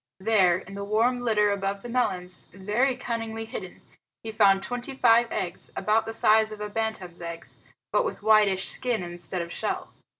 There, 0.19 0.57
in 0.57 0.73
the 0.73 0.83
warm 0.83 1.19
litter 1.21 1.51
above 1.51 1.83
the 1.83 1.87
melons, 1.87 2.47
very 2.51 2.95
cunningly 2.95 3.45
hidden, 3.45 3.83
he 4.23 4.31
found 4.31 4.63
twenty 4.63 4.95
five 4.95 5.31
eggs, 5.31 5.69
about 5.75 6.07
the 6.07 6.13
size 6.15 6.51
of 6.51 6.59
a 6.59 6.69
bantam's 6.69 7.21
eggs, 7.21 7.59
but 7.91 8.03
with 8.03 8.23
whitish 8.23 8.67
skin 8.69 9.03
instead 9.03 9.43
of 9.43 9.51
shell. 9.51 9.93